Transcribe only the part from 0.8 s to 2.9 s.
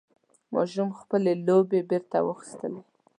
خپل لوبعې بېرته واخیستلې.